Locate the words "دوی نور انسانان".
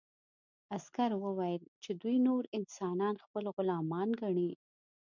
2.01-3.15